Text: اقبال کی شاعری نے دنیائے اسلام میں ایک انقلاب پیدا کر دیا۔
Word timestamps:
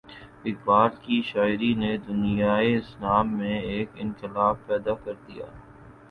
اقبال 0.45 0.89
کی 1.01 1.21
شاعری 1.25 1.73
نے 1.73 1.97
دنیائے 1.97 2.75
اسلام 2.77 3.37
میں 3.37 3.59
ایک 3.61 3.89
انقلاب 3.95 4.55
پیدا 4.67 4.93
کر 4.95 5.13
دیا۔ 5.27 5.45